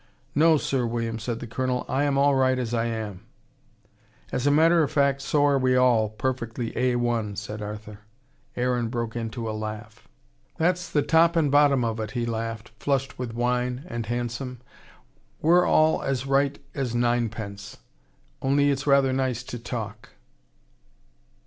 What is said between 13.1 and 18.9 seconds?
with wine, and handsome. We're all as right as ninepence. Only it's